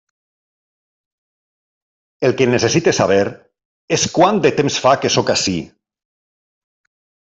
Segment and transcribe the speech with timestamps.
[2.29, 3.21] El que necessite saber
[4.01, 5.59] és quant de temps fa que sóc ací.